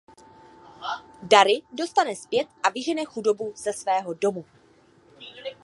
Dary 1.23 1.61
dostane 1.71 2.15
zpět 2.15 2.47
a 2.63 2.69
vyžene 2.69 3.05
chudobu 3.05 3.53
ze 3.55 3.73
svého 3.73 4.13
domu. 4.13 4.45